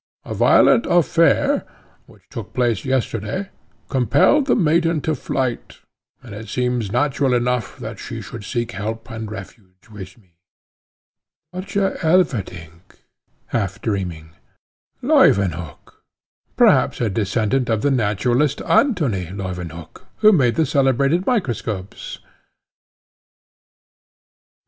A 0.25 0.33
violent 0.33 0.87
affair, 0.87 1.63
which 2.07 2.23
took 2.31 2.55
place 2.55 2.85
yesterday, 2.85 3.49
compelled 3.87 4.47
the 4.47 4.55
maiden 4.55 4.99
to 5.01 5.13
flight, 5.13 5.77
and 6.23 6.33
it 6.33 6.49
seems 6.49 6.91
natural 6.91 7.35
enough 7.35 7.77
that 7.77 7.99
she 7.99 8.19
should 8.19 8.43
seek 8.43 8.71
help 8.71 9.11
and 9.11 9.29
refuge 9.29 9.89
with 9.91 10.17
me." 10.17 10.33
"Dörtje 11.53 11.99
Elverdink!" 12.03 12.41
said 12.41 12.47
Peregrine, 12.47 13.01
half 13.49 13.79
dreaming; 13.79 14.29
"Leuwenhock! 15.03 16.01
perhaps 16.57 16.99
a 16.99 17.07
descendant 17.07 17.69
of 17.69 17.83
the 17.83 17.91
naturalist, 17.91 18.59
Antony 18.63 19.27
Leuwenhock, 19.29 20.07
who 20.21 20.31
made 20.31 20.55
the 20.55 20.65
celebrated 20.65 21.27
microscopes." 21.27 22.17